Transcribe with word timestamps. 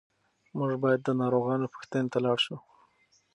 موږ 0.57 0.71
باید 0.83 0.99
د 1.03 1.09
ناروغانو 1.21 1.71
پوښتنې 1.73 2.07
ته 2.13 2.19
لاړ 2.25 2.37
شو. 2.45 2.57